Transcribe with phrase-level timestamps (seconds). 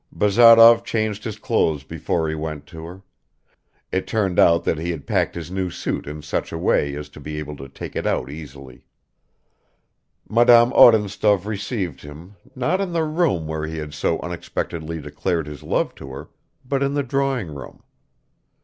[0.11, 3.03] Bazarov changed his clothes before he went to her;
[3.91, 7.07] it turned out that he had packed his new suit in such a way as
[7.09, 8.87] to be able to take it out easily.
[10.27, 15.61] Madame Odintsov received him, not in the room where he had so unexpectedly declared his
[15.61, 16.29] love to her,
[16.65, 17.83] but in the drawing room.